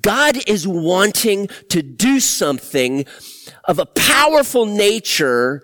[0.00, 3.04] God is wanting to do something
[3.64, 5.62] of a powerful nature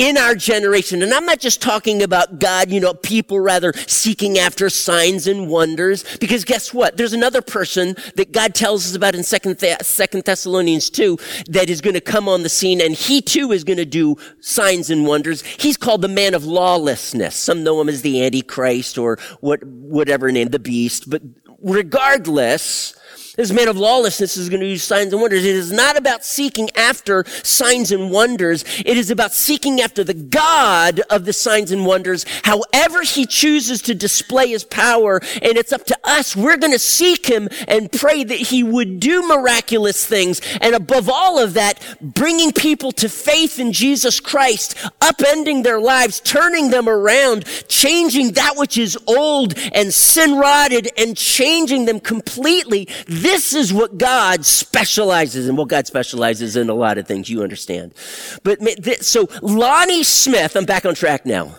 [0.00, 1.02] in our generation.
[1.02, 5.46] And I'm not just talking about God, you know, people rather seeking after signs and
[5.46, 6.06] wonders.
[6.16, 6.96] Because guess what?
[6.96, 11.82] There's another person that God tells us about in Second, Second Thessalonians 2 that is
[11.82, 15.06] going to come on the scene and he too is going to do signs and
[15.06, 15.42] wonders.
[15.42, 17.36] He's called the man of lawlessness.
[17.36, 21.10] Some know him as the Antichrist or what, whatever name, the beast.
[21.10, 21.20] But
[21.62, 22.98] regardless,
[23.40, 25.46] this man of lawlessness is going to use signs and wonders.
[25.46, 28.66] It is not about seeking after signs and wonders.
[28.84, 33.80] It is about seeking after the God of the signs and wonders, however he chooses
[33.82, 35.22] to display his power.
[35.40, 36.36] And it's up to us.
[36.36, 40.42] We're going to seek him and pray that he would do miraculous things.
[40.60, 46.20] And above all of that, bringing people to faith in Jesus Christ, upending their lives,
[46.20, 52.86] turning them around, changing that which is old and sin rotted and changing them completely.
[53.06, 55.54] This this is what God specializes in.
[55.54, 57.94] Well, God specializes in a lot of things, you understand.
[58.42, 58.58] But
[59.02, 61.54] so Lonnie Smith, I'm back on track now.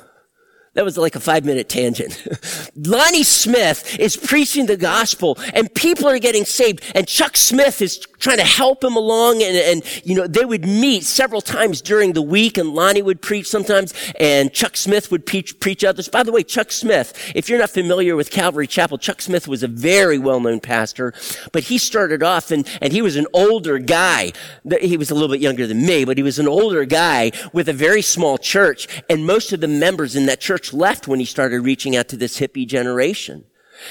[0.73, 2.25] That was like a five minute tangent.
[2.75, 8.05] Lonnie Smith is preaching the gospel and people are getting saved and Chuck Smith is
[8.21, 12.13] trying to help him along and, and, you know, they would meet several times during
[12.13, 16.07] the week and Lonnie would preach sometimes and Chuck Smith would preach, preach others.
[16.07, 19.63] By the way, Chuck Smith, if you're not familiar with Calvary Chapel, Chuck Smith was
[19.63, 21.13] a very well-known pastor,
[21.51, 24.31] but he started off and, and he was an older guy.
[24.79, 27.67] He was a little bit younger than me, but he was an older guy with
[27.67, 31.25] a very small church and most of the members in that church left when he
[31.25, 33.45] started reaching out to this hippie generation.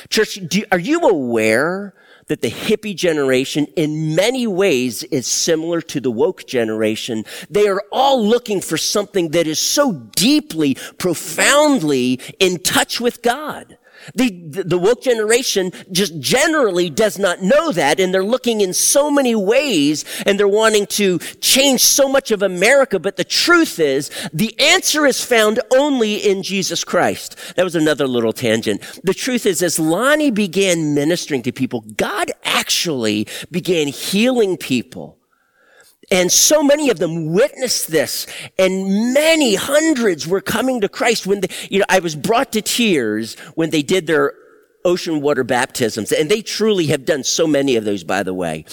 [0.09, 1.95] Church, do, are you aware
[2.31, 7.25] that the hippie generation in many ways is similar to the woke generation.
[7.51, 13.77] They are all looking for something that is so deeply, profoundly in touch with God.
[14.15, 19.11] The, the woke generation just generally does not know that and they're looking in so
[19.11, 22.99] many ways and they're wanting to change so much of America.
[22.99, 27.37] But the truth is the answer is found only in Jesus Christ.
[27.57, 28.83] That was another little tangent.
[29.05, 35.20] The truth is as Lonnie began ministering to people, God actually began healing people.
[36.11, 38.27] And so many of them witnessed this
[38.59, 42.63] and many hundreds were coming to Christ when they, you know, I was brought to
[42.63, 44.35] tears when they did their
[44.85, 46.13] ocean water baptisms.
[46.13, 48.65] And they truly have done so many of those, by the way.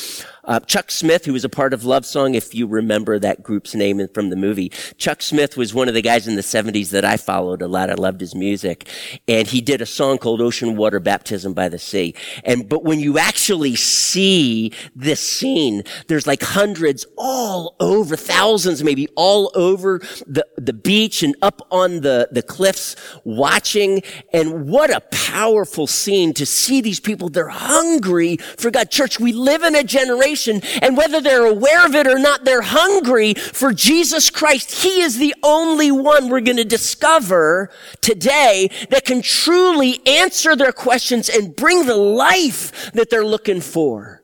[0.47, 3.75] Uh, Chuck Smith, who was a part of Love Song, if you remember that group's
[3.75, 7.03] name from the movie, Chuck Smith was one of the guys in the 70s that
[7.03, 7.89] I followed a lot.
[7.89, 8.87] I loved his music.
[9.27, 12.15] And he did a song called Ocean Water Baptism by the Sea.
[12.45, 19.09] And, but when you actually see this scene, there's like hundreds all over, thousands maybe,
[19.17, 24.01] all over the, the beach and up on the, the cliffs watching.
[24.31, 27.27] And what a powerful scene to see these people.
[27.27, 28.89] They're hungry for God.
[28.89, 32.61] Church, we live in a generation And whether they're aware of it or not, they're
[32.61, 34.83] hungry for Jesus Christ.
[34.83, 37.69] He is the only one we're going to discover
[38.01, 44.23] today that can truly answer their questions and bring the life that they're looking for.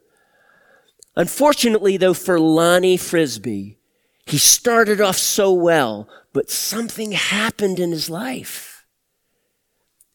[1.16, 3.78] Unfortunately, though, for Lonnie Frisbee,
[4.26, 8.86] he started off so well, but something happened in his life.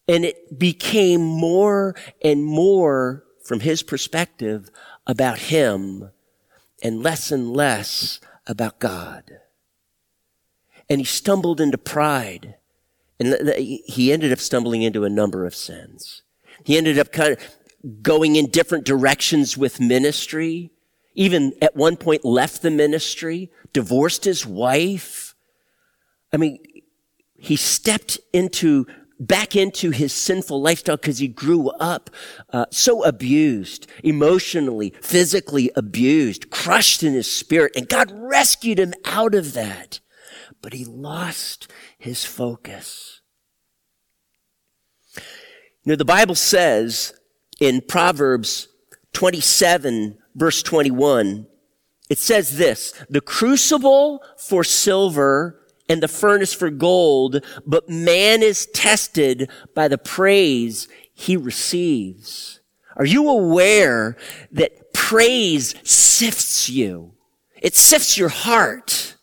[0.08, 4.70] And it became more and more, from his perspective,
[5.08, 6.10] about him
[6.82, 9.40] and less and less about God.
[10.88, 12.54] And he stumbled into pride.
[13.18, 16.22] And he ended up stumbling into a number of sins.
[16.64, 20.70] He ended up kind of going in different directions with ministry.
[21.14, 25.34] Even at one point left the ministry, divorced his wife.
[26.32, 26.58] I mean,
[27.36, 28.86] he stepped into
[29.18, 32.10] back into his sinful lifestyle because he grew up
[32.52, 39.34] uh, so abused, emotionally, physically abused, crushed in his spirit, and God rescued him out
[39.34, 40.00] of that.
[40.60, 43.20] But he lost his focus.
[45.16, 47.14] You know, the Bible says
[47.60, 48.68] in Proverbs
[49.12, 51.46] 27 verse 21,
[52.08, 55.57] it says this, the crucible for silver
[55.88, 62.60] and the furnace for gold, but man is tested by the praise he receives.
[62.96, 64.16] Are you aware
[64.52, 67.14] that praise sifts you?
[67.60, 69.16] It sifts your heart.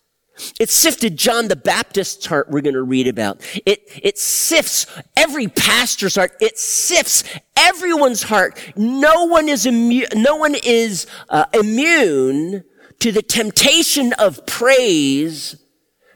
[0.59, 3.41] It sifted John the Baptist's heart we're going to read about.
[3.65, 4.85] It, it sifts
[5.15, 6.33] every pastor's heart.
[6.41, 7.23] It sifts
[7.55, 8.59] everyone's heart.
[8.75, 12.63] No one is immune, no one is uh, immune
[12.99, 15.57] to the temptation of praise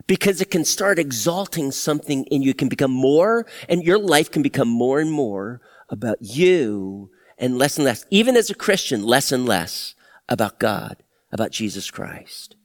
[0.10, 2.50] because it can start exalting something in you.
[2.50, 7.60] It can become more, and your life can become more and more about you and
[7.60, 9.94] less and less, even as a Christian, less and less
[10.28, 10.98] about God,
[11.32, 12.56] about Jesus Christ.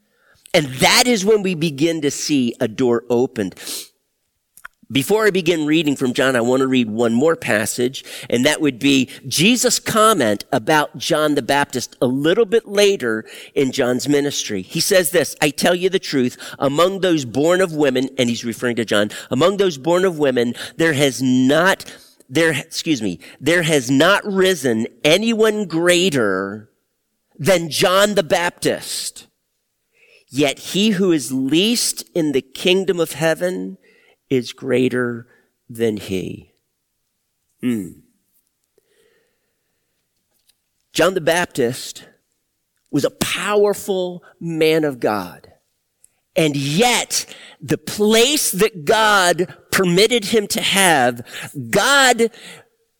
[0.54, 3.56] And that is when we begin to see a door opened.
[4.92, 8.60] Before I begin reading from John, I want to read one more passage, and that
[8.60, 14.62] would be Jesus' comment about John the Baptist a little bit later in John's ministry.
[14.62, 18.44] He says this, I tell you the truth, among those born of women, and he's
[18.44, 21.84] referring to John, among those born of women, there has not,
[22.28, 26.68] there, excuse me, there has not risen anyone greater
[27.38, 29.28] than John the Baptist.
[30.28, 33.78] Yet he who is least in the kingdom of heaven
[34.30, 35.26] is greater
[35.68, 36.52] than he.
[37.60, 37.90] Hmm.
[40.92, 42.06] John the Baptist
[42.90, 45.52] was a powerful man of God.
[46.36, 47.26] And yet,
[47.60, 51.26] the place that God permitted him to have,
[51.70, 52.30] God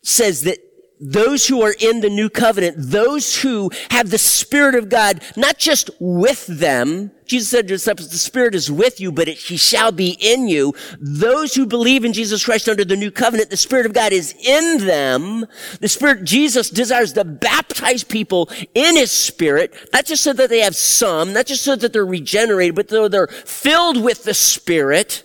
[0.03, 0.59] says that
[1.05, 5.57] those who are in the new covenant, those who have the Spirit of God, not
[5.57, 9.37] just with them, Jesus said to his disciples, the Spirit is with you, but it,
[9.37, 10.73] he shall be in you.
[10.99, 14.33] Those who believe in Jesus Christ under the new covenant, the Spirit of God is
[14.43, 15.45] in them.
[15.79, 20.59] The Spirit, Jesus desires to baptize people in His Spirit, not just so that they
[20.59, 25.23] have some, not just so that they're regenerated, but so they're filled with the Spirit.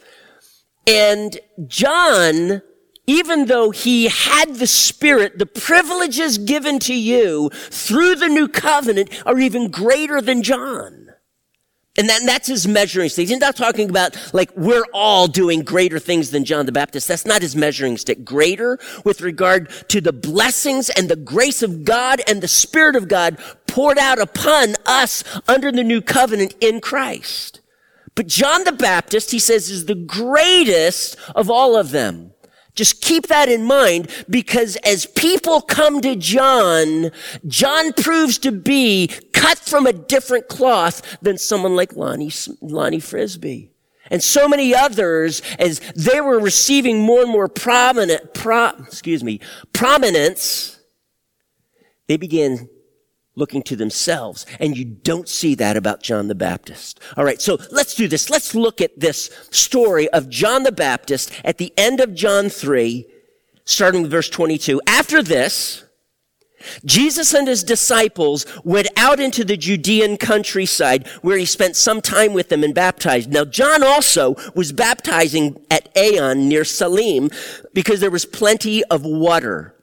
[0.86, 2.62] And John
[3.06, 9.22] even though he had the Spirit, the privileges given to you through the new covenant
[9.26, 11.00] are even greater than John.
[11.98, 13.28] And, that, and that's his measuring stick.
[13.28, 17.08] He's not talking about like we're all doing greater things than John the Baptist.
[17.08, 18.24] That's not his measuring stick.
[18.24, 23.08] Greater with regard to the blessings and the grace of God and the Spirit of
[23.08, 27.60] God poured out upon us under the new covenant in Christ.
[28.14, 32.32] But John the Baptist, he says, is the greatest of all of them.
[32.74, 37.10] Just keep that in mind because as people come to John,
[37.46, 43.70] John proves to be cut from a different cloth than someone like Lonnie, Lonnie Frisbee.
[44.10, 49.40] And so many others, as they were receiving more and more prominent, pro, excuse me,
[49.72, 50.80] prominence,
[52.08, 52.68] they began
[53.40, 54.46] looking to themselves.
[54.60, 57.00] And you don't see that about John the Baptist.
[57.16, 57.42] All right.
[57.42, 58.30] So let's do this.
[58.30, 63.06] Let's look at this story of John the Baptist at the end of John 3,
[63.64, 64.80] starting with verse 22.
[64.86, 65.84] After this,
[66.84, 72.34] Jesus and his disciples went out into the Judean countryside where he spent some time
[72.34, 73.32] with them and baptized.
[73.32, 77.30] Now, John also was baptizing at Aenon near Salim
[77.72, 79.74] because there was plenty of water.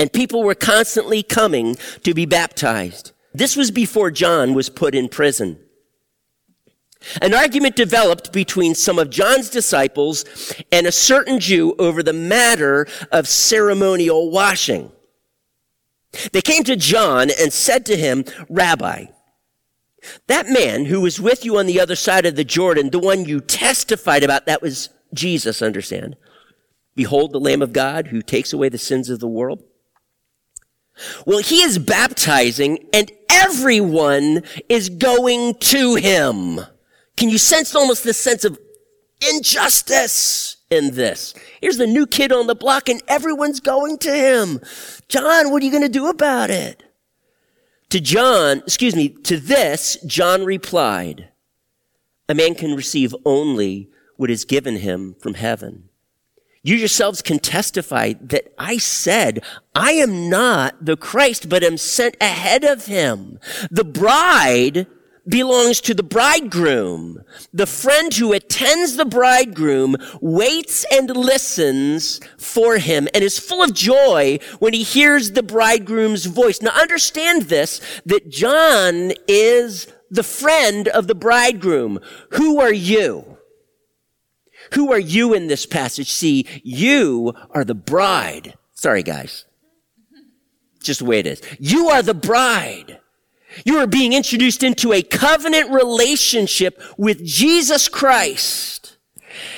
[0.00, 3.12] And people were constantly coming to be baptized.
[3.34, 5.58] This was before John was put in prison.
[7.20, 10.24] An argument developed between some of John's disciples
[10.72, 14.90] and a certain Jew over the matter of ceremonial washing.
[16.32, 19.04] They came to John and said to him, Rabbi,
[20.28, 23.26] that man who was with you on the other side of the Jordan, the one
[23.26, 26.16] you testified about, that was Jesus, understand?
[26.94, 29.62] Behold the Lamb of God who takes away the sins of the world.
[31.26, 36.60] Well, he is baptizing and everyone is going to him.
[37.16, 38.58] Can you sense almost this sense of
[39.30, 41.34] injustice in this?
[41.60, 44.60] Here's the new kid on the block and everyone's going to him.
[45.08, 46.82] John, what are you going to do about it?
[47.90, 51.28] To John, excuse me, to this, John replied,
[52.28, 55.89] a man can receive only what is given him from heaven.
[56.62, 59.42] You yourselves can testify that I said,
[59.74, 63.38] I am not the Christ, but am sent ahead of him.
[63.70, 64.86] The bride
[65.26, 67.22] belongs to the bridegroom.
[67.52, 73.72] The friend who attends the bridegroom waits and listens for him and is full of
[73.72, 76.60] joy when he hears the bridegroom's voice.
[76.60, 82.00] Now understand this, that John is the friend of the bridegroom.
[82.30, 83.29] Who are you?
[84.74, 86.10] Who are you in this passage?
[86.10, 88.54] See, you are the bride.
[88.72, 89.44] Sorry, guys.
[90.82, 91.42] Just the way it is.
[91.58, 93.00] You are the bride.
[93.64, 98.96] You are being introduced into a covenant relationship with Jesus Christ.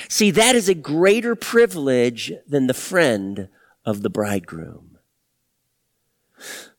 [0.09, 3.49] See, that is a greater privilege than the friend
[3.85, 4.99] of the bridegroom.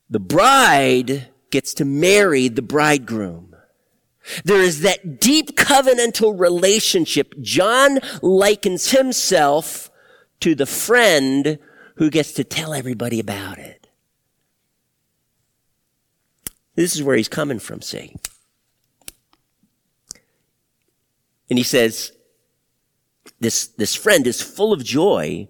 [0.10, 3.53] The bride gets to marry the bridegroom.
[4.44, 7.34] There is that deep covenantal relationship.
[7.42, 9.92] John likens himself
[10.40, 11.60] to the friend
[11.96, 13.88] who gets to tell everybody about it.
[16.76, 18.16] This is where he's coming from, see.
[21.50, 22.14] And he says,
[23.40, 25.48] this, this friend is full of joy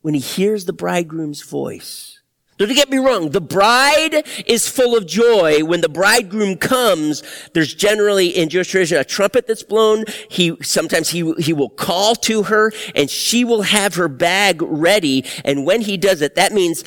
[0.00, 2.13] when he hears the bridegroom's voice.
[2.56, 3.30] Don't get me wrong.
[3.30, 5.64] The bride is full of joy.
[5.64, 10.04] When the bridegroom comes, there's generally in Jewish tradition a trumpet that's blown.
[10.30, 15.24] He, sometimes he, he will call to her and she will have her bag ready.
[15.44, 16.84] And when he does it, that means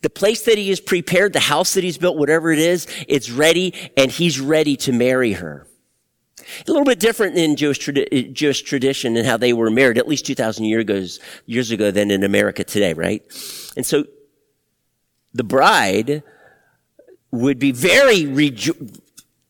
[0.00, 3.30] the place that he has prepared, the house that he's built, whatever it is, it's
[3.30, 5.66] ready and he's ready to marry her.
[6.66, 7.78] A little bit different in Jewish,
[8.32, 11.06] Jewish tradition and how they were married at least 2,000 years ago,
[11.44, 13.22] years ago than in America today, right?
[13.76, 14.04] And so
[15.36, 16.22] the bride
[17.30, 18.88] would be very reju-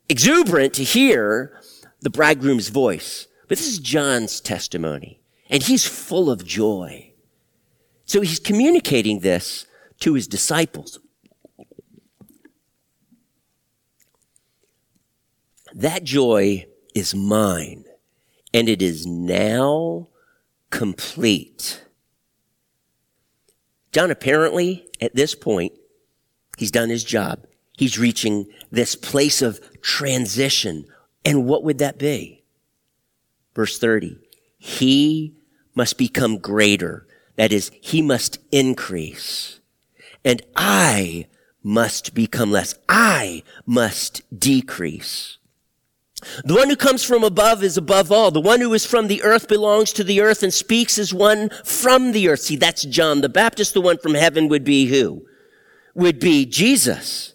[0.09, 1.61] exuberant to hear
[2.01, 3.29] the bridegroom's voice.
[3.49, 7.13] But this is John's testimony, and he's full of joy.
[8.05, 9.67] So he's communicating this
[10.01, 10.99] to his disciples.
[15.75, 17.85] That joy is mine,
[18.55, 20.09] and it is now
[20.71, 21.86] complete.
[23.97, 25.73] Apparently, at this point,
[26.59, 27.47] he's done his job.
[27.77, 30.87] He's reaching this place of transition.
[31.25, 32.45] And what would that be?
[33.55, 34.19] Verse 30.
[34.59, 35.35] He
[35.75, 37.07] must become greater.
[37.37, 39.61] That is, he must increase.
[40.25, 41.27] And I
[41.63, 42.75] must become less.
[42.89, 45.39] I must decrease.
[46.45, 48.31] The one who comes from above is above all.
[48.31, 51.51] The one who is from the earth belongs to the earth and speaks as one
[51.65, 52.41] from the earth.
[52.41, 53.75] See, that's John the Baptist.
[53.75, 55.27] The one from heaven would be who?
[55.95, 57.35] Would be Jesus.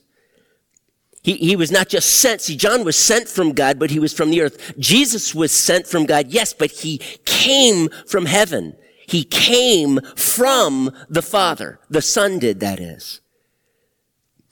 [1.24, 2.42] He, he was not just sent.
[2.42, 4.74] See, John was sent from God, but he was from the earth.
[4.80, 8.76] Jesus was sent from God, yes, but he came from heaven.
[9.08, 11.80] He came from the Father.
[11.90, 13.22] The Son did, that is.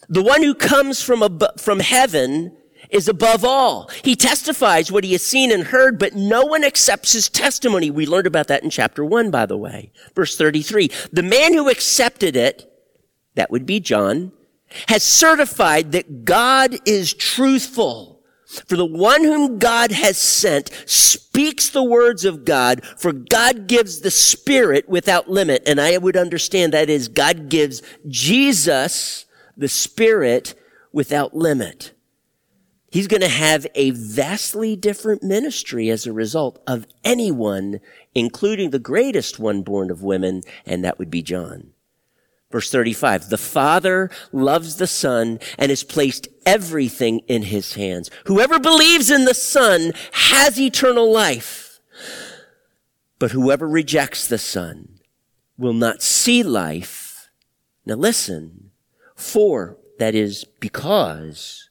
[0.10, 2.56] The one who comes from, ab- from heaven
[2.90, 3.90] is above all.
[4.04, 7.92] He testifies what he has seen and heard, but no one accepts his testimony.
[7.92, 9.92] We learned about that in chapter one, by the way.
[10.16, 10.90] Verse 33.
[11.12, 12.72] The man who accepted it,
[13.36, 14.32] that would be John,
[14.88, 18.18] has certified that God is truthful.
[18.66, 24.00] For the one whom God has sent speaks the words of God, for God gives
[24.00, 25.62] the Spirit without limit.
[25.68, 30.56] And I would understand that is God gives Jesus the Spirit
[30.92, 31.94] without limit.
[32.92, 37.80] He's going to have a vastly different ministry as a result of anyone,
[38.16, 41.74] including the greatest one born of women, and that would be John.
[42.52, 48.10] Verse 35, the Father loves the Son and has placed everything in his hands.
[48.26, 51.80] Whoever believes in the Son has eternal life.
[53.20, 55.00] But whoever rejects the Son
[55.58, 57.30] will not see life.
[57.86, 58.72] Now listen,
[59.16, 61.69] for, that is because,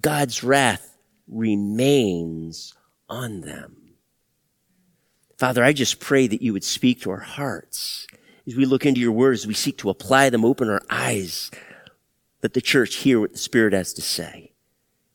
[0.00, 0.96] God's wrath
[1.28, 2.74] remains
[3.08, 3.76] on them.
[5.38, 8.06] Father, I just pray that you would speak to our hearts
[8.46, 11.50] as we look into your words, we seek to apply them, open our eyes,
[12.42, 14.52] let the church hear what the Spirit has to say.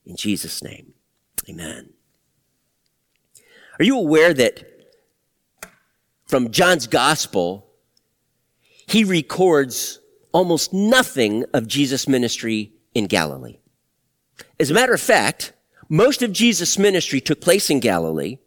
[0.05, 0.93] In Jesus' name,
[1.49, 1.89] amen.
[3.79, 4.63] Are you aware that
[6.25, 7.69] from John's gospel,
[8.87, 9.99] he records
[10.31, 13.59] almost nothing of Jesus' ministry in Galilee?
[14.59, 15.53] As a matter of fact,
[15.89, 18.39] most of Jesus' ministry took place in Galilee,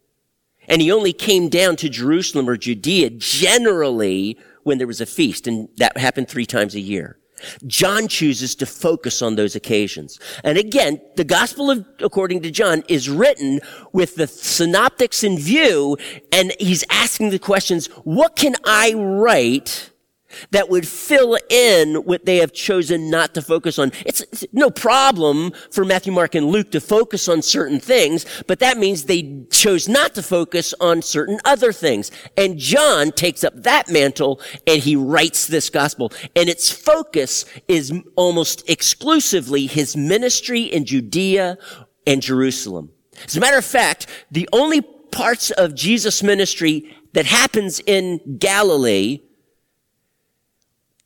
[0.69, 5.47] and he only came down to Jerusalem or Judea generally when there was a feast,
[5.47, 7.19] and that happened three times a year.
[7.67, 10.19] John chooses to focus on those occasions.
[10.45, 13.61] And again, the gospel of, according to John is written
[13.93, 15.97] with the synoptics in view,
[16.33, 19.91] and he's asking the questions, what can I write
[20.51, 23.93] that would fill in what they have chosen not to focus on.
[24.07, 28.59] It's, it's, no problem for Matthew, Mark, and Luke to focus on certain things, but
[28.61, 32.11] that means they chose not to focus on certain other things.
[32.37, 36.13] And John takes up that mantle and he writes this gospel.
[36.37, 41.59] And its focus is almost exclusively his ministry in Judea
[42.07, 42.91] and Jerusalem.
[43.25, 49.21] As a matter of fact, the only parts of Jesus' ministry that happens in Galilee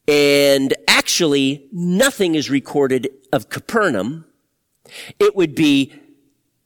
[0.06, 4.26] and actually, nothing is recorded of Capernaum.
[5.18, 5.92] It would be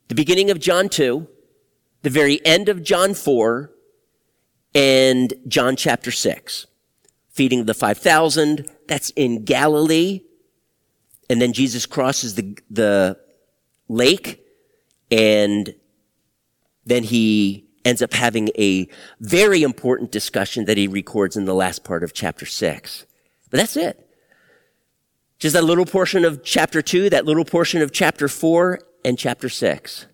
[0.09, 1.28] the beginning of John 2,
[2.02, 3.71] the very end of John 4,
[4.75, 6.66] and John chapter 6.
[7.30, 10.23] Feeding the 5,000, that's in Galilee.
[11.30, 13.18] And then Jesus crosses the, the
[13.88, 14.45] lake,
[15.11, 15.75] and
[16.85, 18.88] then he ends up having a
[19.21, 23.07] very important discussion that he records in the last part of chapter 6.
[23.50, 24.05] But that's it.
[25.38, 29.49] Just that little portion of chapter two, that little portion of chapter four and chapter
[29.49, 30.07] six.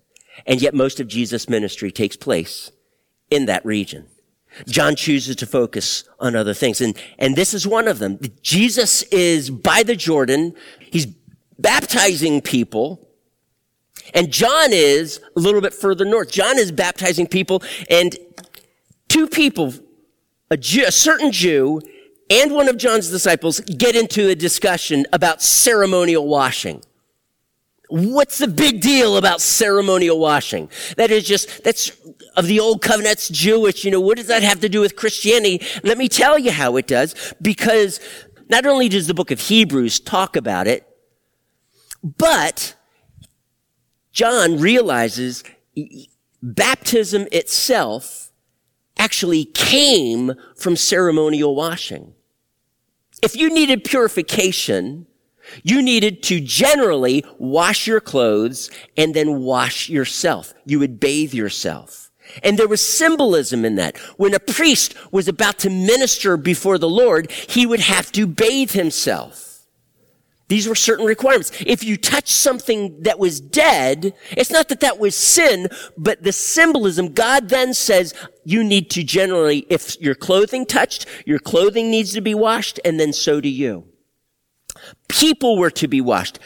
[0.45, 2.71] And yet most of Jesus' ministry takes place
[3.29, 4.07] in that region.
[4.67, 6.79] John chooses to focus on other things.
[6.79, 8.19] And, and this is one of them.
[8.41, 10.53] Jesus is by the Jordan.
[10.79, 11.07] He's
[11.59, 13.09] baptizing people.
[14.13, 16.31] And John is a little bit further north.
[16.31, 18.15] John is baptizing people and
[19.09, 19.73] two people,
[20.51, 21.81] a, Jew, a certain Jew
[22.29, 26.81] and one of John's disciples get into a discussion about ceremonial washing.
[27.89, 30.69] What's the big deal about ceremonial washing?
[30.97, 31.91] That is just, that's
[32.35, 33.85] of the old covenant's Jewish.
[33.85, 35.63] You know, what does that have to do with Christianity?
[35.83, 37.13] Let me tell you how it does.
[37.41, 37.99] Because
[38.49, 40.87] not only does the book of Hebrews talk about it,
[42.01, 42.75] but
[44.11, 45.43] John realizes
[46.41, 48.31] baptism itself
[48.97, 52.14] actually came from ceremonial washing.
[53.21, 55.07] If you needed purification,
[55.63, 60.53] you needed to generally wash your clothes and then wash yourself.
[60.65, 62.11] You would bathe yourself.
[62.43, 63.97] And there was symbolism in that.
[64.17, 68.71] When a priest was about to minister before the Lord, he would have to bathe
[68.71, 69.44] himself.
[70.47, 71.51] These were certain requirements.
[71.65, 76.31] If you touch something that was dead, it's not that that was sin, but the
[76.31, 82.13] symbolism, God then says you need to generally, if your clothing touched, your clothing needs
[82.13, 83.85] to be washed, and then so do you.
[85.07, 86.37] People were to be washed.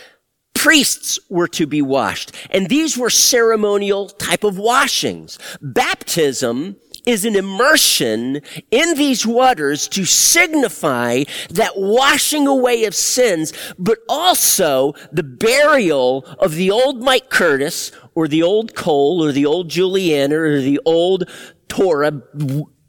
[0.54, 2.34] Priests were to be washed.
[2.52, 5.38] And these were ceremonial type of washings.
[5.62, 6.78] Baptism
[7.10, 8.40] is an immersion
[8.70, 16.54] in these waters to signify that washing away of sins, but also the burial of
[16.54, 21.28] the old Mike Curtis or the old Cole or the old Juliana or the old
[21.68, 22.12] Torah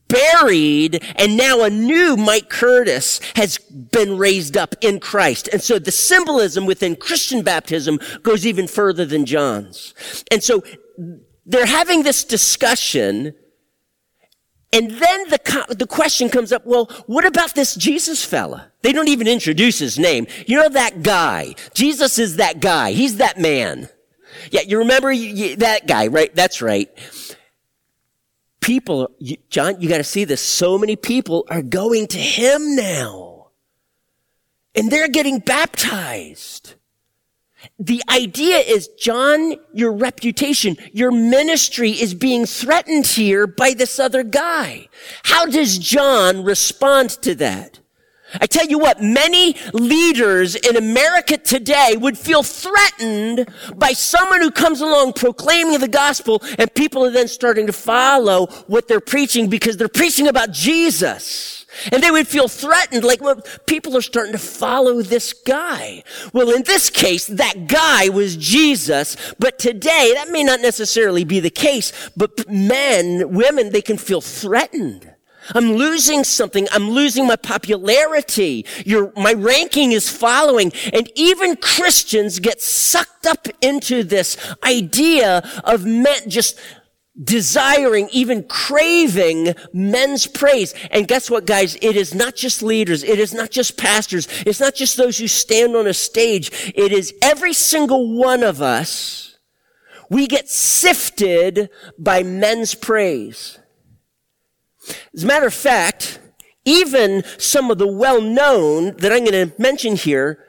[0.08, 5.48] buried and now a new Mike Curtis has been raised up in Christ.
[5.50, 9.94] And so the symbolism within Christian baptism goes even further than John's.
[10.30, 10.62] And so
[11.46, 13.34] they're having this discussion
[14.72, 18.70] and then the, the question comes up, well, what about this Jesus fella?
[18.82, 20.26] They don't even introduce his name.
[20.46, 21.56] You know that guy.
[21.74, 22.92] Jesus is that guy.
[22.92, 23.88] He's that man.
[24.52, 26.32] Yeah, you remember you, you, that guy, right?
[26.34, 26.88] That's right.
[28.60, 30.40] People, you, John, you got to see this.
[30.40, 33.48] So many people are going to him now.
[34.76, 36.74] And they're getting baptized.
[37.78, 44.22] The idea is, John, your reputation, your ministry is being threatened here by this other
[44.22, 44.88] guy.
[45.24, 47.80] How does John respond to that?
[48.40, 54.50] I tell you what, many leaders in America today would feel threatened by someone who
[54.50, 59.48] comes along proclaiming the gospel and people are then starting to follow what they're preaching
[59.48, 61.59] because they're preaching about Jesus.
[61.92, 66.02] And they would feel threatened, like, well, people are starting to follow this guy.
[66.32, 71.40] Well, in this case, that guy was Jesus, but today, that may not necessarily be
[71.40, 75.14] the case, but men, women, they can feel threatened.
[75.54, 76.68] I'm losing something.
[76.70, 78.66] I'm losing my popularity.
[78.84, 80.72] Your, my ranking is following.
[80.92, 86.58] And even Christians get sucked up into this idea of men just
[87.22, 90.74] desiring, even craving men's praise.
[90.90, 91.76] And guess what, guys?
[91.82, 93.02] It is not just leaders.
[93.02, 94.28] It is not just pastors.
[94.46, 96.72] It's not just those who stand on a stage.
[96.74, 99.38] It is every single one of us.
[100.08, 103.58] We get sifted by men's praise.
[105.14, 106.20] As a matter of fact,
[106.64, 110.44] even some of the well-known that I'm going to mention here,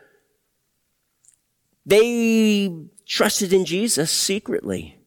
[1.86, 2.74] they
[3.06, 5.01] trusted in Jesus secretly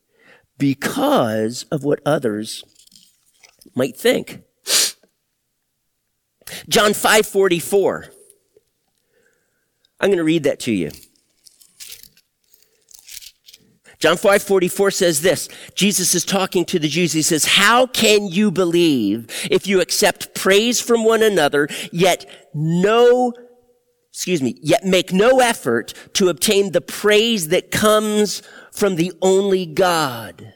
[0.58, 2.64] because of what others
[3.74, 4.42] might think.
[6.68, 8.10] John 5:44.
[10.00, 10.90] I'm going to read that to you.
[13.98, 15.48] John 5:44 says this.
[15.74, 17.12] Jesus is talking to the Jews.
[17.12, 23.32] He says, "How can you believe if you accept praise from one another, yet no
[24.14, 29.66] excuse me, yet make no effort to obtain the praise that comes from the only
[29.66, 30.54] God.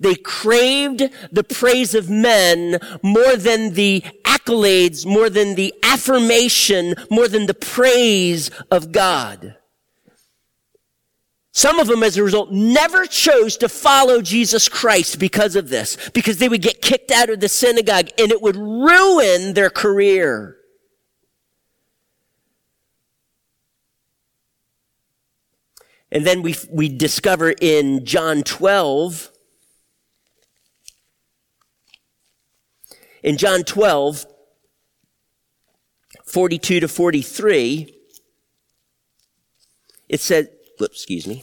[0.00, 7.28] They craved the praise of men more than the accolades, more than the affirmation, more
[7.28, 9.56] than the praise of God.
[11.52, 15.98] Some of them, as a result, never chose to follow Jesus Christ because of this,
[16.14, 20.57] because they would get kicked out of the synagogue and it would ruin their career.
[26.10, 29.30] And then we, we discover in John 12,
[33.22, 34.24] in John 12,
[36.24, 37.94] 42 to 43,
[40.08, 41.42] it said, whoops, excuse me,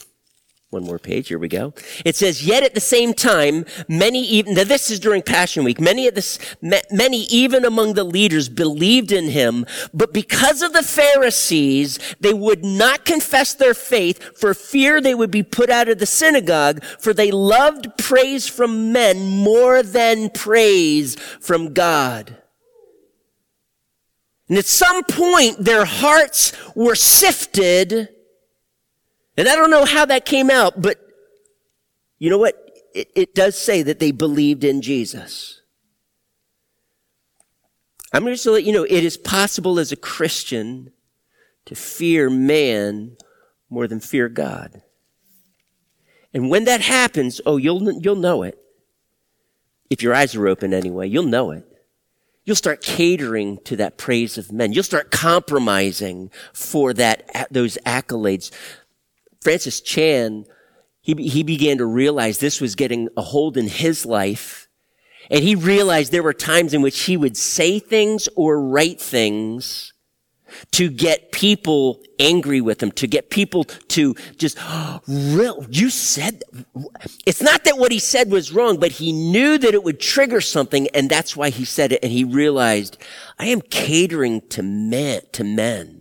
[0.76, 1.30] One more page.
[1.30, 1.74] Here we go.
[2.04, 5.80] It says, yet at the same time, many even, now this is during Passion Week,
[5.80, 10.84] many of this, many even among the leaders believed in him, but because of the
[10.84, 16.00] Pharisees, they would not confess their faith for fear they would be put out of
[16.00, 22.36] the synagogue, for they loved praise from men more than praise from God.
[24.50, 28.10] And at some point, their hearts were sifted
[29.38, 30.98] and I don't know how that came out, but
[32.20, 32.56] you know what?
[32.94, 35.62] It, it does say that they believed in Jesus.
[38.14, 40.92] I'm going to let you know it is possible as a Christian
[41.66, 43.18] to fear man
[43.70, 44.82] more than fear God.
[46.34, 48.58] And when that happens, oh, you'll, you'll know it.
[49.90, 51.66] If your eyes are open anyway, you'll know it.
[52.46, 54.72] You'll start catering to that praise of men.
[54.72, 58.52] You'll start compromising for that, those accolades.
[59.46, 60.46] Francis Chan,
[61.02, 64.68] he, he began to realize this was getting a hold in his life.
[65.30, 69.94] And he realized there were times in which he would say things or write things
[70.72, 76.42] to get people angry with him, to get people to just, oh, real, you said,
[77.28, 80.42] it's not that what he said was wrong, but he knew that it would trigger
[80.42, 82.00] something and that's why he said it.
[82.02, 82.98] And he realized,
[83.38, 85.95] I am catering to men, to men.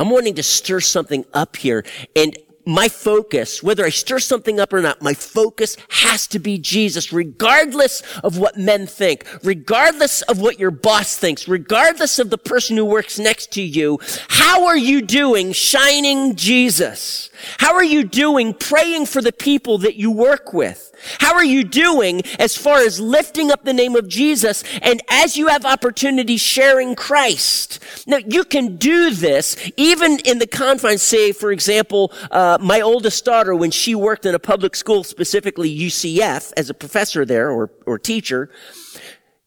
[0.00, 1.84] I'm wanting to stir something up here.
[2.16, 6.56] And my focus, whether I stir something up or not, my focus has to be
[6.56, 12.38] Jesus, regardless of what men think, regardless of what your boss thinks, regardless of the
[12.38, 13.98] person who works next to you.
[14.28, 17.28] How are you doing shining Jesus?
[17.58, 20.89] How are you doing praying for the people that you work with?
[21.18, 25.36] How are you doing as far as lifting up the name of Jesus and as
[25.36, 27.78] you have opportunity sharing Christ?
[28.06, 33.24] Now, you can do this even in the confines, say, for example, uh, my oldest
[33.24, 37.70] daughter, when she worked in a public school, specifically UCF, as a professor there or,
[37.86, 38.50] or teacher,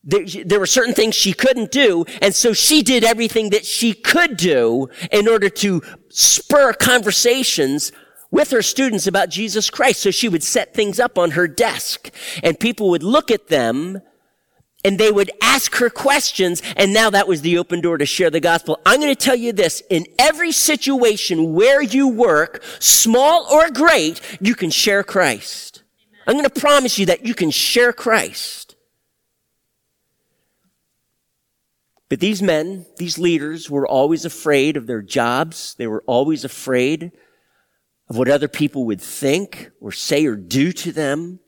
[0.03, 3.93] there, there, were certain things she couldn't do, and so she did everything that she
[3.93, 7.93] could do in order to spur conversations
[8.33, 10.01] with her students about Jesus Christ.
[10.01, 12.09] So she would set things up on her desk
[12.41, 14.01] and people would look at them
[14.83, 16.63] and they would ask her questions.
[16.75, 18.79] And now that was the open door to share the gospel.
[18.87, 19.83] I'm going to tell you this.
[19.87, 25.83] In every situation where you work, small or great, you can share Christ.
[26.25, 28.75] I'm going to promise you that you can share Christ.
[32.09, 35.75] But these men, these leaders were always afraid of their jobs.
[35.75, 37.11] They were always afraid
[38.09, 41.39] of what other people would think or say or do to them.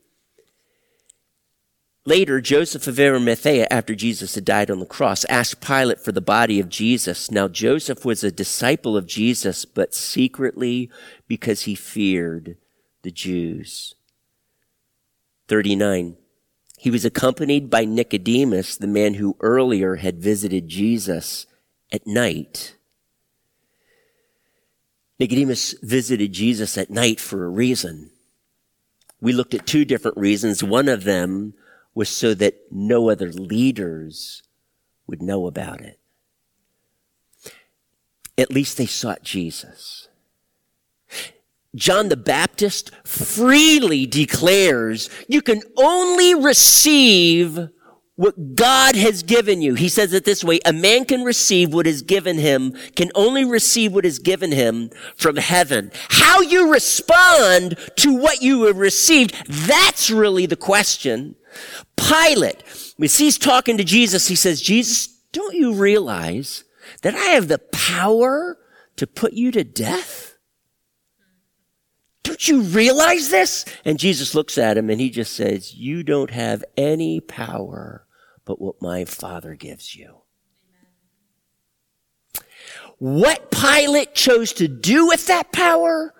[2.07, 6.21] Later, Joseph of Arimathea, after Jesus had died on the cross, asked Pilate for the
[6.21, 7.31] body of Jesus.
[7.31, 10.91] Now, Joseph was a disciple of Jesus, but secretly
[11.27, 12.57] because he feared
[13.01, 13.95] the Jews.
[15.47, 16.17] 39.
[16.77, 21.47] He was accompanied by Nicodemus, the man who earlier had visited Jesus
[21.91, 22.74] at night.
[25.19, 28.11] Nicodemus visited Jesus at night for a reason.
[29.21, 30.63] We looked at two different reasons.
[30.63, 31.53] One of them
[31.93, 34.43] was so that no other leaders
[35.07, 35.99] would know about it.
[38.37, 40.09] At least they sought Jesus.
[41.73, 47.69] John the Baptist freely declares you can only receive
[48.15, 49.75] what God has given you.
[49.75, 53.43] He says it this way, a man can receive what is given him, can only
[53.43, 55.91] receive what is given him from heaven.
[56.09, 61.35] How you respond to what you have received, that's really the question.
[61.97, 62.63] Pilate,
[63.01, 66.63] as he's talking to Jesus, he says, Jesus, don't you realize
[67.01, 68.57] that I have the power
[68.95, 70.37] to put you to death?
[72.23, 73.65] Don't you realize this?
[73.83, 78.04] And Jesus looks at him and he just says, you don't have any power
[78.45, 80.21] but what my Father gives you.
[82.97, 86.13] What Pilate chose to do with that power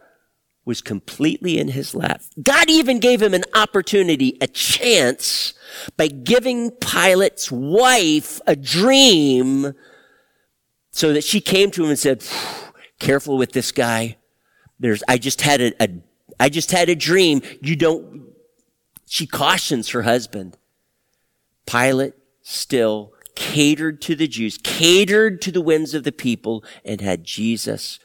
[0.66, 2.22] was completely in his lap.
[2.42, 5.54] God even gave him an opportunity, a chance,
[5.96, 9.74] by giving Pilate's wife a dream
[10.92, 12.26] so that she came to him and said,
[13.00, 14.18] careful with this guy.
[14.80, 15.90] There's, I just had a, a
[16.40, 17.42] I just had a dream.
[17.62, 18.34] You don't,
[19.06, 20.58] she cautions her husband.
[21.65, 27.23] Pilate still catered to the Jews, catered to the whims of the people, and had
[27.23, 27.99] Jesus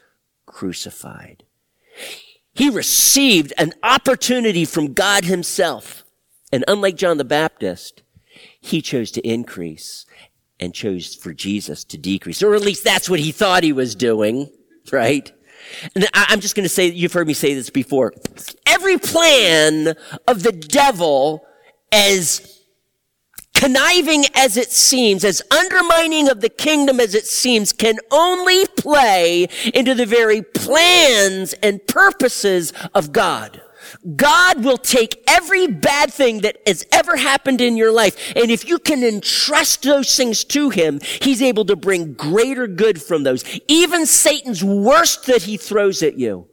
[0.45, 1.43] crucified.
[2.53, 6.03] He received an opportunity from God himself.
[6.51, 8.03] And unlike John the Baptist,
[8.59, 10.05] he chose to increase
[10.59, 12.43] and chose for Jesus to decrease.
[12.43, 14.49] Or at least that's what he thought he was doing,
[14.91, 15.31] right?
[15.95, 18.13] And I'm just going to say, you've heard me say this before.
[18.67, 19.95] Every plan
[20.27, 21.45] of the devil,
[21.91, 22.60] as
[23.61, 29.47] conniving as it seems, as undermining of the kingdom as it seems, can only play
[29.75, 33.61] into the very plans and purposes of God.
[34.15, 38.33] God will take every bad thing that has ever happened in your life.
[38.35, 42.99] And if you can entrust those things to him, he's able to bring greater good
[42.99, 43.43] from those.
[43.67, 46.47] Even Satan's worst that he throws at you.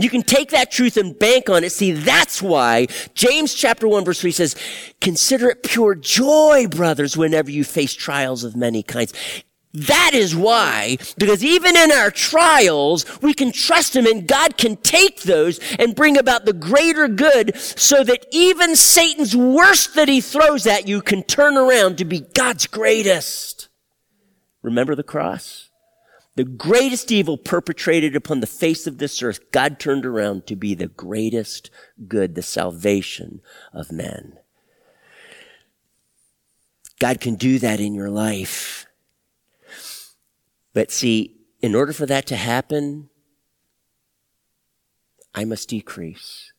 [0.00, 1.72] You can take that truth and bank on it.
[1.72, 4.56] See, that's why James chapter 1 verse 3 says,
[5.00, 9.12] consider it pure joy, brothers, whenever you face trials of many kinds.
[9.72, 14.76] That is why, because even in our trials, we can trust Him and God can
[14.76, 20.20] take those and bring about the greater good so that even Satan's worst that he
[20.20, 23.68] throws at you can turn around to be God's greatest.
[24.62, 25.69] Remember the cross?
[26.36, 30.74] The greatest evil perpetrated upon the face of this earth, God turned around to be
[30.74, 31.70] the greatest
[32.06, 33.40] good, the salvation
[33.72, 34.38] of men.
[37.00, 38.86] God can do that in your life.
[40.72, 43.10] But see, in order for that to happen,
[45.34, 46.52] I must decrease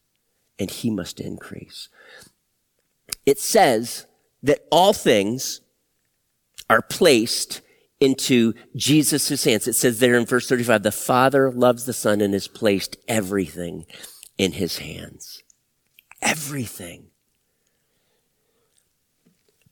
[0.60, 1.90] and he must increase.
[3.26, 4.06] It says
[4.44, 5.62] that all things
[6.70, 7.62] are placed
[8.02, 9.68] into Jesus' hands.
[9.68, 13.86] It says there in verse 35, the Father loves the Son and has placed everything
[14.38, 15.44] in his hands.
[16.22, 17.08] Everything.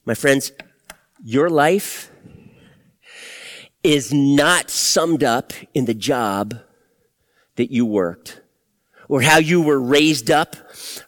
[0.06, 0.52] My friends,
[1.24, 2.12] your life
[3.84, 6.60] is not summed up in the job
[7.56, 8.42] that you worked
[9.08, 10.56] or how you were raised up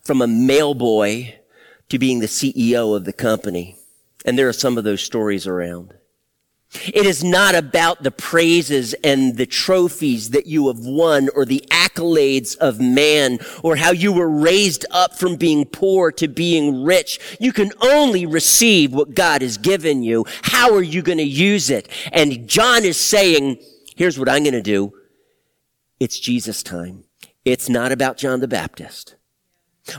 [0.04, 1.36] from a mail boy
[1.90, 3.76] to being the CEO of the company.
[4.26, 5.94] And there are some of those stories around.
[6.74, 11.66] It is not about the praises and the trophies that you have won or the
[11.70, 17.20] accolades of man or how you were raised up from being poor to being rich.
[17.42, 20.26] You can only receive what God has given you.
[20.44, 21.90] How are you going to use it?
[22.14, 23.58] And John is saying,
[23.98, 24.94] here's what I'm going to do.
[26.00, 27.04] It's Jesus time.
[27.44, 29.16] It's not about John the Baptist.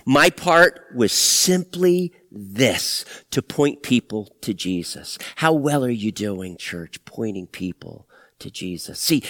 [0.07, 5.19] My part was simply this to point people to Jesus.
[5.37, 8.99] How well are you doing, church, pointing people to Jesus?
[8.99, 9.23] See,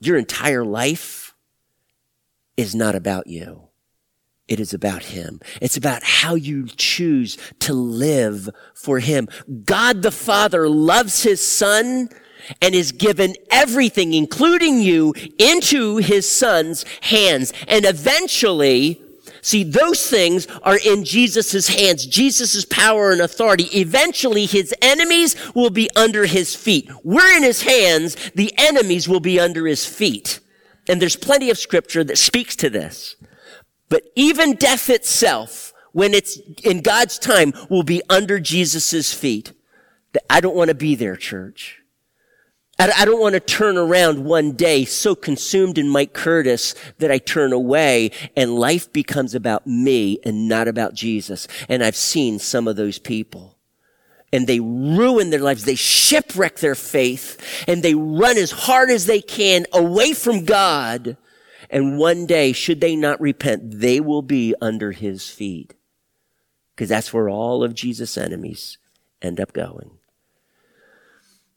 [0.00, 1.34] your entire life
[2.56, 3.68] is not about you.
[4.48, 5.40] It is about Him.
[5.60, 9.28] It's about how you choose to live for Him.
[9.64, 12.08] God the Father loves His Son
[12.60, 17.52] and has given everything, including you, into His Son's hands.
[17.68, 19.01] And eventually,
[19.44, 23.64] See, those things are in Jesus' hands, Jesus' power and authority.
[23.76, 26.88] Eventually, his enemies will be under his feet.
[27.02, 30.38] We're in his hands, the enemies will be under his feet.
[30.88, 33.16] And there's plenty of scripture that speaks to this.
[33.88, 39.52] But even death itself, when it's in God's time, will be under Jesus' feet.
[40.30, 41.81] I don't want to be there, church.
[42.90, 47.18] I don't want to turn around one day so consumed in Mike Curtis that I
[47.18, 51.46] turn away and life becomes about me and not about Jesus.
[51.68, 53.58] And I've seen some of those people
[54.32, 55.64] and they ruin their lives.
[55.64, 61.16] They shipwreck their faith and they run as hard as they can away from God.
[61.68, 65.74] And one day, should they not repent, they will be under his feet.
[66.74, 68.78] Because that's where all of Jesus' enemies
[69.20, 69.98] end up going.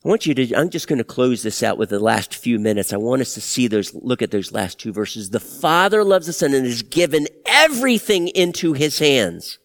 [0.06, 2.60] I want you to, I'm just going to close this out with the last few
[2.60, 2.94] minutes.
[2.94, 5.32] I want us to see those, look at those last two verses.
[5.32, 9.58] The Father loves the Son and has given everything into His hands.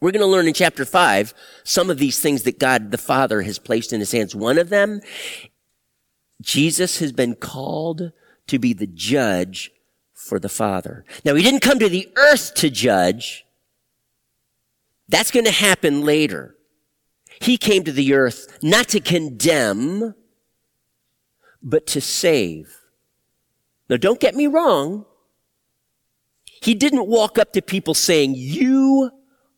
[0.00, 1.34] We're going to learn in chapter five
[1.64, 4.34] some of these things that God the Father has placed in His hands.
[4.34, 5.02] One of them,
[6.40, 8.12] Jesus has been called
[8.46, 9.70] to be the judge
[10.14, 11.04] for the Father.
[11.26, 13.44] Now, He didn't come to the earth to judge.
[15.10, 16.56] That's going to happen later.
[17.42, 20.14] He came to the earth not to condemn,
[21.60, 22.78] but to save.
[23.88, 25.06] Now don't get me wrong.
[26.44, 29.10] He didn't walk up to people saying, you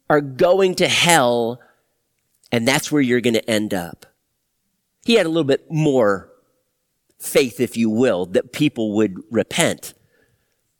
[0.08, 1.60] are going to hell
[2.50, 4.06] and that's where you're going to end up.
[5.04, 6.30] He had a little bit more
[7.18, 9.92] faith, if you will, that people would repent.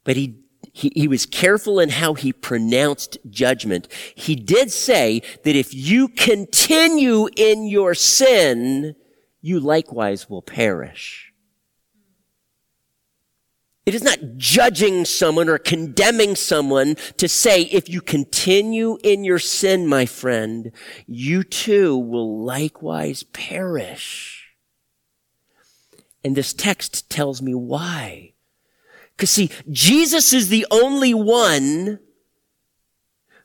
[0.03, 0.39] But he
[0.75, 3.87] he, he was careful in how he pronounced judgment.
[4.13, 8.95] He did say that if you continue in your sin,
[9.41, 11.31] you likewise will perish.
[13.85, 19.39] It is not judging someone or condemning someone to say, if you continue in your
[19.39, 20.73] sin, my friend,
[21.07, 24.49] you too will likewise perish.
[26.21, 28.34] And this text tells me why.
[29.15, 31.99] Because see, Jesus is the only one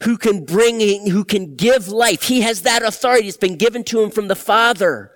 [0.02, 2.22] who can bring, who can give life.
[2.22, 3.28] He has that authority.
[3.28, 5.12] It's been given to him from the Father.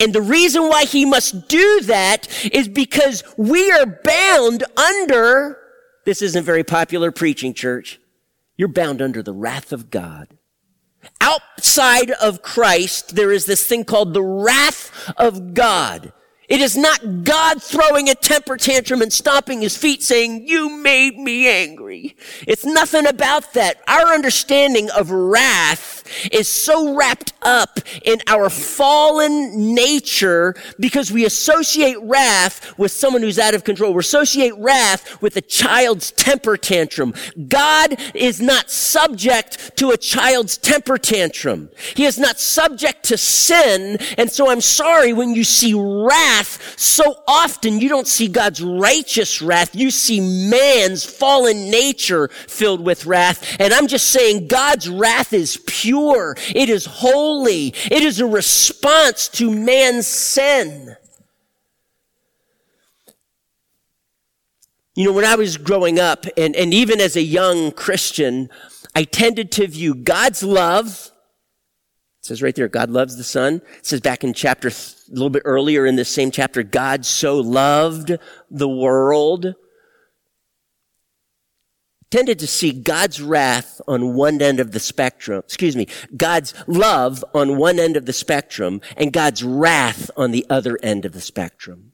[0.00, 5.58] And the reason why he must do that is because we are bound under,
[6.04, 8.00] this isn't very popular preaching, church.
[8.56, 10.36] You're bound under the wrath of God.
[11.20, 16.12] Outside of Christ, there is this thing called the wrath of God.
[16.48, 21.18] It is not God throwing a temper tantrum and stomping his feet saying, you made
[21.18, 22.16] me angry.
[22.46, 23.82] It's nothing about that.
[23.88, 31.96] Our understanding of wrath is so wrapped up in our fallen nature because we associate
[32.02, 33.92] wrath with someone who's out of control.
[33.92, 37.14] We associate wrath with a child's temper tantrum.
[37.48, 41.70] God is not subject to a child's temper tantrum.
[41.94, 43.98] He is not subject to sin.
[44.18, 49.40] And so I'm sorry when you see wrath so often you don't see God's righteous
[49.42, 49.74] wrath.
[49.74, 53.56] You see man's fallen nature filled with wrath.
[53.58, 56.36] And I'm just saying God's wrath is pure pure.
[56.54, 57.68] It is holy.
[57.68, 60.96] It is a response to man's sin.
[64.96, 68.48] You know, when I was growing up and, and even as a young Christian,
[68.94, 71.10] I tended to view God's love.
[72.20, 73.60] It says right there, God loves the Son.
[73.78, 77.38] It says back in chapter, a little bit earlier in this same chapter, God so
[77.38, 78.16] loved
[78.50, 79.54] the world
[82.14, 87.24] tended to see God's wrath on one end of the spectrum, excuse me, God's love
[87.34, 91.20] on one end of the spectrum and God's wrath on the other end of the
[91.20, 91.90] spectrum.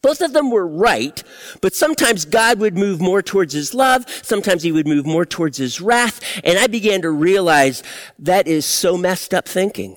[0.00, 1.20] Both of them were right,
[1.60, 5.58] but sometimes God would move more towards his love, sometimes he would move more towards
[5.58, 7.82] his wrath, and I began to realize
[8.20, 9.96] that is so messed up thinking.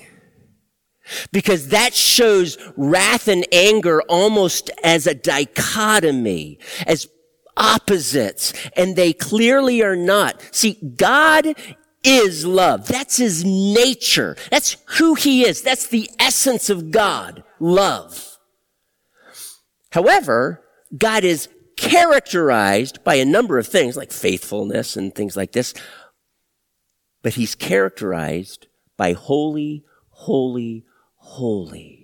[1.31, 7.07] Because that shows wrath and anger almost as a dichotomy, as
[7.57, 10.41] opposites, and they clearly are not.
[10.51, 11.55] See, God
[12.03, 12.87] is love.
[12.87, 14.37] That's his nature.
[14.51, 15.61] That's who he is.
[15.61, 18.37] That's the essence of God, love.
[19.91, 20.61] However,
[20.95, 25.73] God is characterized by a number of things like faithfulness and things like this,
[27.21, 31.94] but he's characterized by holy, holy, holy.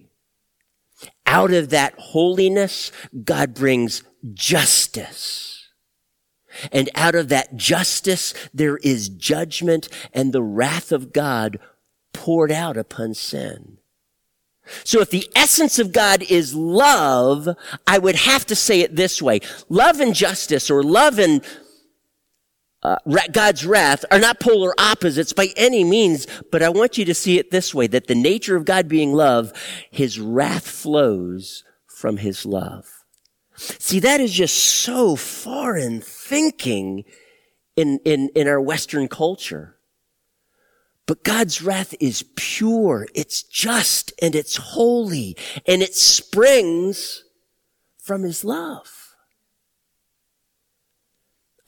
[1.32, 2.92] Out of that holiness,
[3.24, 5.70] God brings justice.
[6.74, 11.58] And out of that justice, there is judgment and the wrath of God
[12.12, 13.78] poured out upon sin.
[14.84, 17.48] So if the essence of God is love,
[17.88, 19.40] I would have to say it this way.
[19.70, 21.42] Love and justice or love and
[22.84, 22.98] uh,
[23.32, 27.38] God's wrath are not polar opposites by any means, but I want you to see
[27.38, 29.54] it this way, that the nature of God being love,
[29.92, 32.88] his wrath flows from his love.
[33.56, 37.04] See, that is just so foreign thinking
[37.76, 39.78] in, in, in our Western culture.
[41.06, 47.24] But God's wrath is pure, it's just, and it's holy, and it springs
[47.98, 49.01] from His love.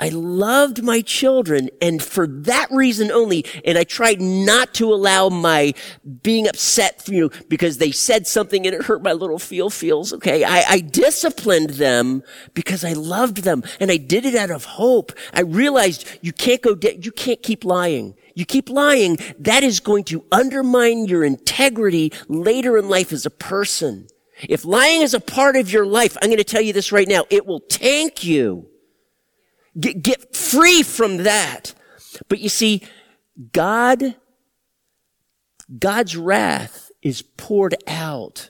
[0.03, 5.29] I loved my children and for that reason only, and I tried not to allow
[5.29, 5.73] my
[6.21, 10.11] being upset, you know, because they said something and it hurt my little feel feels,
[10.11, 10.43] okay?
[10.43, 12.21] I, I disciplined them
[12.53, 15.13] because I loved them and I did it out of hope.
[15.33, 18.15] I realized you can't go, de- you can't keep lying.
[18.35, 23.29] You keep lying, that is going to undermine your integrity later in life as a
[23.29, 24.07] person.
[24.49, 27.07] If lying is a part of your life, I'm going to tell you this right
[27.07, 28.67] now, it will tank you.
[29.79, 31.73] Get, get free from that.
[32.27, 32.83] But you see,
[33.51, 34.15] God,
[35.79, 38.49] God's wrath is poured out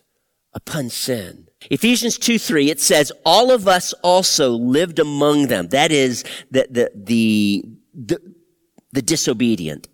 [0.53, 1.47] upon sin.
[1.71, 5.69] Ephesians 2 3, it says, all of us also lived among them.
[5.69, 8.36] That is, the, the, the, the,
[8.91, 9.88] the disobedient.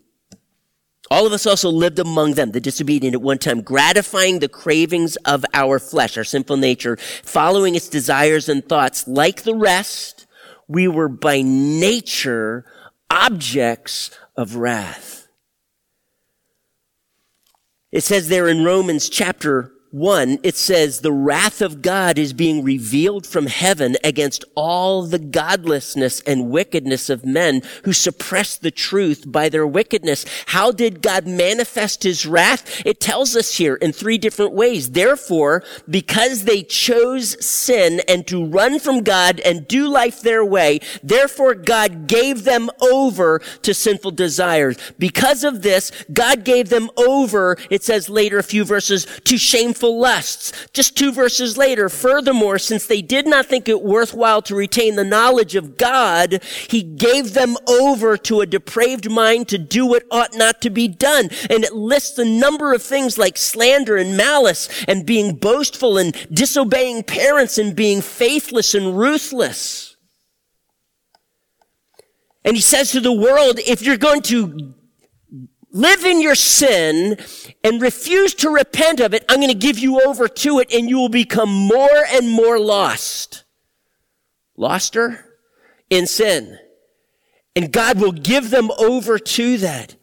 [1.12, 5.16] All of us also lived among them, the disobedient at one time, gratifying the cravings
[5.24, 9.08] of our flesh, our sinful nature, following its desires and thoughts.
[9.08, 10.19] Like the rest,
[10.70, 12.64] we were by nature
[13.10, 15.26] objects of wrath.
[17.90, 22.62] It says there in Romans chapter 1, it says, the wrath of God is being
[22.62, 29.24] revealed from heaven against all the godlessness and wickedness of men who suppress the truth
[29.26, 30.24] by their wickedness.
[30.46, 32.86] How did God manifest his wrath?
[32.86, 34.90] It tells us here in three different ways.
[34.90, 40.78] Therefore, because they chose sin and to run from God and do life their way,
[41.02, 44.76] therefore God gave them over to sinful desires.
[45.00, 49.79] Because of this, God gave them over, it says later a few verses, to shameful
[49.80, 50.52] sinful lusts.
[50.72, 55.04] Just two verses later, furthermore, since they did not think it worthwhile to retain the
[55.04, 60.34] knowledge of God, he gave them over to a depraved mind to do what ought
[60.34, 61.30] not to be done.
[61.48, 66.14] And it lists a number of things like slander and malice and being boastful and
[66.30, 69.96] disobeying parents and being faithless and ruthless.
[72.44, 74.74] And he says to the world, if you're going to
[75.72, 77.18] live in your sin
[77.62, 80.88] and refuse to repent of it, I'm going to give you over to it and
[80.88, 83.44] you will become more and more lost.
[84.56, 85.24] Loster
[85.88, 86.58] in sin.
[87.56, 89.96] And God will give them over to that.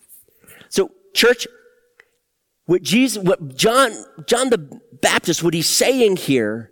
[0.69, 1.47] So, church,
[2.65, 3.91] what Jesus, what John,
[4.25, 6.71] John the Baptist, what he's saying here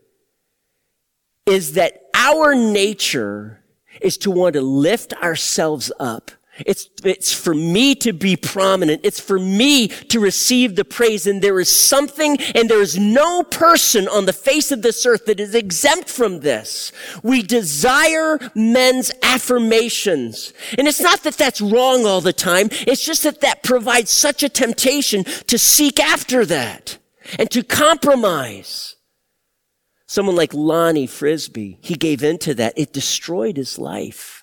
[1.45, 3.63] is that our nature
[4.01, 9.01] is to want to lift ourselves up it's, it's for me to be prominent.
[9.03, 11.27] It's for me to receive the praise.
[11.27, 15.25] And there is something and there is no person on the face of this earth
[15.25, 16.91] that is exempt from this.
[17.23, 20.53] We desire men's affirmations.
[20.77, 22.69] And it's not that that's wrong all the time.
[22.71, 26.97] It's just that that provides such a temptation to seek after that
[27.37, 28.95] and to compromise.
[30.07, 32.77] Someone like Lonnie Frisbee, he gave into that.
[32.77, 34.34] It destroyed his life.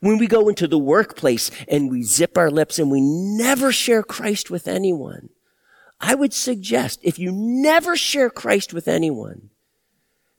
[0.00, 4.02] When we go into the workplace and we zip our lips and we never share
[4.02, 5.30] Christ with anyone,
[6.00, 9.50] I would suggest if you never share Christ with anyone,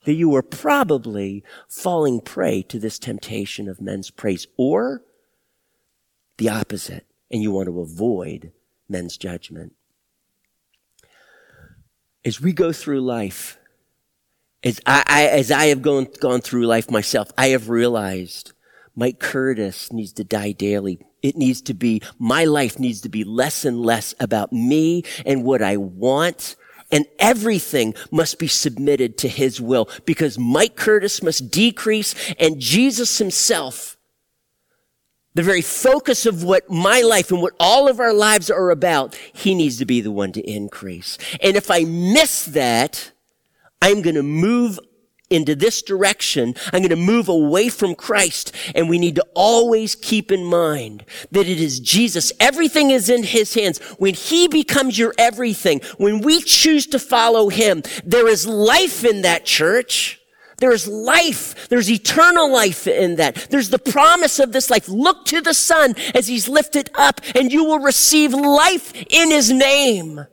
[0.05, 5.03] that you are probably falling prey to this temptation of men's praise or
[6.37, 8.51] the opposite, and you want to avoid
[8.89, 9.73] men's judgment.
[12.25, 13.59] As we go through life,
[14.63, 18.53] as I, I as I have gone, gone through life myself, I have realized
[18.95, 20.99] Mike Curtis needs to die daily.
[21.21, 25.43] It needs to be, my life needs to be less and less about me and
[25.43, 26.55] what I want.
[26.91, 33.17] And everything must be submitted to his will because Mike Curtis must decrease and Jesus
[33.17, 33.97] himself,
[35.33, 39.15] the very focus of what my life and what all of our lives are about,
[39.31, 41.17] he needs to be the one to increase.
[41.41, 43.13] And if I miss that,
[43.81, 44.77] I'm going to move
[45.31, 46.55] into this direction.
[46.73, 48.53] I'm going to move away from Christ.
[48.75, 52.31] And we need to always keep in mind that it is Jesus.
[52.39, 53.79] Everything is in his hands.
[53.97, 59.21] When he becomes your everything, when we choose to follow him, there is life in
[59.21, 60.19] that church.
[60.57, 61.67] There's life.
[61.69, 63.47] There's eternal life in that.
[63.49, 64.87] There's the promise of this life.
[64.87, 69.51] Look to the Son as He's lifted up and you will receive life in His
[69.51, 70.27] name.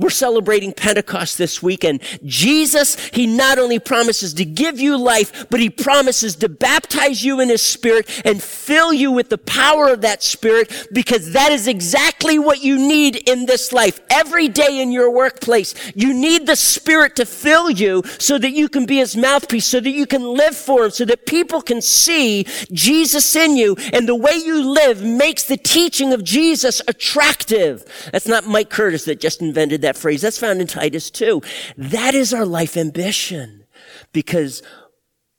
[0.00, 2.00] We're celebrating Pentecost this weekend.
[2.24, 7.38] Jesus, He not only promises to give you life, but He promises to baptize you
[7.38, 11.68] in His Spirit and fill you with the power of that Spirit because that is
[11.68, 14.00] exactly what you need in this life.
[14.08, 18.70] Every day in your workplace, you need the Spirit to fill you so that you
[18.70, 21.82] can be His mouthpiece, so that you can live for Him, so that people can
[21.82, 27.84] see Jesus in you and the way you live makes the teaching of Jesus attractive.
[28.12, 30.22] That's not Mike Curtis that just invented that that phrase.
[30.22, 31.42] That's found in Titus 2.
[31.76, 33.64] That is our life ambition
[34.12, 34.62] because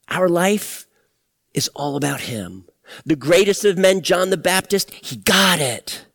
[0.09, 0.87] our life
[1.53, 2.65] is all about Him.
[3.05, 6.05] The greatest of men, John the Baptist, he got it.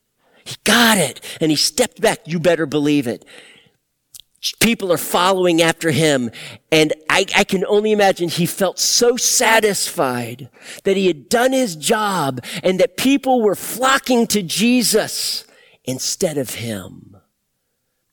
[0.44, 1.22] He got it.
[1.40, 2.20] And he stepped back.
[2.26, 3.24] You better believe it.
[4.60, 6.30] People are following after him.
[6.70, 10.50] And I, I, can only imagine he felt so satisfied
[10.84, 15.46] that he had done his job and that people were flocking to Jesus
[15.84, 17.15] instead of him.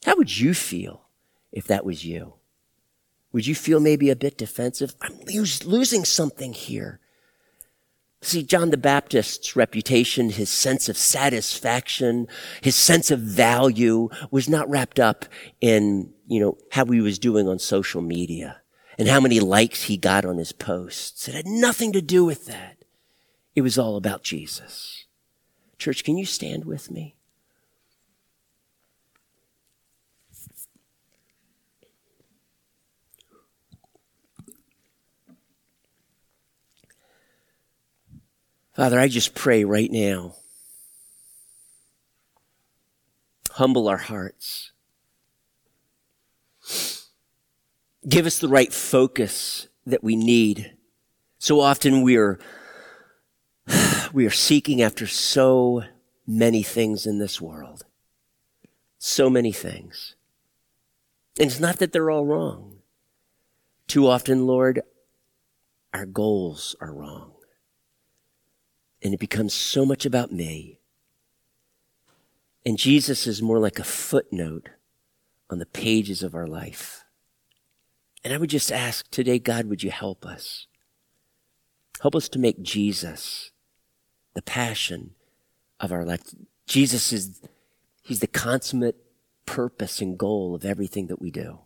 [0.06, 1.08] How would you feel
[1.52, 2.34] if that was you?
[3.32, 4.96] Would you feel maybe a bit defensive?
[5.02, 7.00] I'm losing something here.
[8.22, 12.28] See, John the Baptist's reputation, his sense of satisfaction,
[12.62, 15.26] his sense of value was not wrapped up
[15.60, 18.62] in, you know, how he was doing on social media
[18.98, 21.28] and how many likes he got on his posts.
[21.28, 22.78] It had nothing to do with that.
[23.56, 25.06] It was all about Jesus.
[25.78, 27.16] Church, can you stand with me?
[38.74, 40.36] Father, I just pray right now.
[43.52, 44.72] Humble our hearts.
[48.08, 50.76] Give us the right focus that we need.
[51.38, 52.40] So often we are,
[54.14, 55.84] we are seeking after so
[56.26, 57.86] many things in this world.
[58.98, 60.16] So many things.
[61.40, 62.78] And it's not that they're all wrong.
[63.88, 64.82] Too often, Lord,
[65.94, 67.33] our goals are wrong
[69.04, 70.80] and it becomes so much about me.
[72.66, 74.70] And Jesus is more like a footnote
[75.50, 77.04] on the pages of our life.
[78.24, 80.68] And I would just ask today, God, would you help us?
[82.02, 83.52] Help us to make Jesus
[84.34, 85.12] the passion
[85.82, 86.22] of our life.
[86.66, 87.42] Jesus is,
[88.02, 88.96] he's the consummate
[89.46, 91.60] purpose and goal of everything that we do.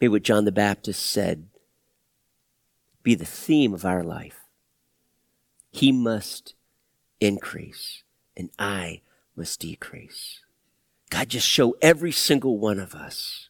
[0.00, 1.46] May what John the Baptist said
[3.04, 4.43] be the theme of our life.
[5.74, 6.54] He must
[7.20, 8.04] increase
[8.36, 9.00] and I
[9.34, 10.38] must decrease.
[11.10, 13.48] God, just show every single one of us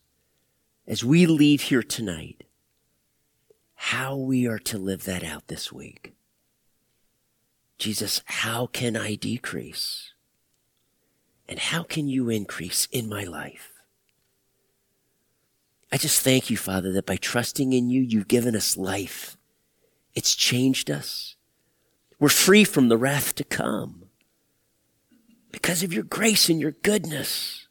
[0.86, 2.44] as we leave here tonight
[3.74, 6.14] how we are to live that out this week.
[7.76, 10.14] Jesus, how can I decrease?
[11.46, 13.70] And how can you increase in my life?
[15.92, 19.36] I just thank you, Father, that by trusting in you, you've given us life.
[20.14, 21.33] It's changed us.
[22.24, 24.06] We're free from the wrath to come
[25.52, 27.68] because of your grace and your goodness.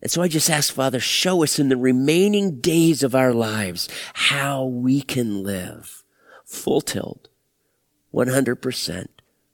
[0.00, 3.88] And so I just ask, Father, show us in the remaining days of our lives
[4.14, 6.04] how we can live
[6.44, 7.30] full tilt,
[8.14, 9.06] 100%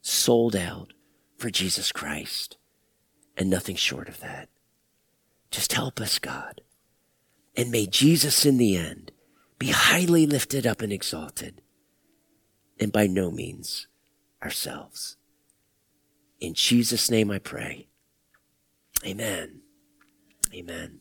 [0.02, 0.92] sold out
[1.38, 2.58] for Jesus Christ
[3.38, 4.50] and nothing short of that.
[5.50, 6.60] Just help us, God.
[7.56, 9.12] And may Jesus in the end
[9.58, 11.62] be highly lifted up and exalted,
[12.80, 13.86] and by no means
[14.42, 15.16] ourselves.
[16.40, 17.88] In Jesus' name I pray.
[19.04, 19.62] Amen.
[20.54, 21.00] Amen.